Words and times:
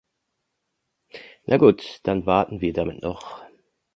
Na 1.47 1.57
gut, 1.57 1.99
dann 2.01 2.25
warten 2.25 2.59
wir 2.59 2.73
damit 2.73 3.03
noch. 3.03 3.43